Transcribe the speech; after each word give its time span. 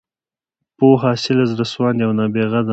پوهه، 0.77 1.07
اصیله، 1.15 1.43
زړه 1.51 1.65
سواندې 1.71 2.03
او 2.05 2.11
نابغه 2.19 2.61
ده. 2.67 2.69